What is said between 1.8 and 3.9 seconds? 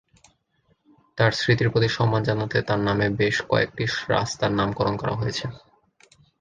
সম্মান জানাতে তার নামে বেশ কয়েকটি